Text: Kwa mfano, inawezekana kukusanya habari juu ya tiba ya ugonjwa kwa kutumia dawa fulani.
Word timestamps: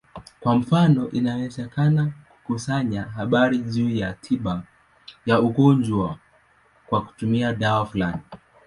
Kwa 0.39 0.55
mfano, 0.55 1.11
inawezekana 1.11 2.11
kukusanya 2.35 3.03
habari 3.03 3.57
juu 3.57 3.89
ya 3.95 4.13
tiba 4.13 4.63
ya 5.25 5.41
ugonjwa 5.41 6.17
kwa 6.87 7.05
kutumia 7.05 7.53
dawa 7.53 7.85
fulani. 7.85 8.21